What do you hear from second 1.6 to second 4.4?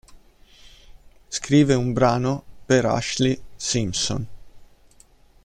un brano per Ashlee Simpson.